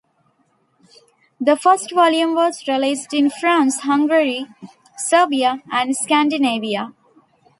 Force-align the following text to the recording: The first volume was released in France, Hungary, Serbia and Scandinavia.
The 1.39 1.55
first 1.55 1.91
volume 1.93 2.33
was 2.33 2.67
released 2.67 3.13
in 3.13 3.29
France, 3.29 3.81
Hungary, 3.81 4.47
Serbia 4.97 5.61
and 5.71 5.95
Scandinavia. 5.95 6.91